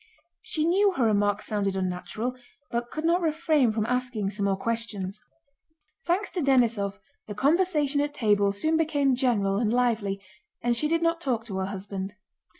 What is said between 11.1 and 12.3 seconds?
talk to her husband.